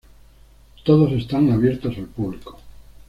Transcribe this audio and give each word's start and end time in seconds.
Todos 0.83 1.11
están 1.11 1.51
abiertos 1.51 1.95
al 1.95 2.07
público. 2.07 2.57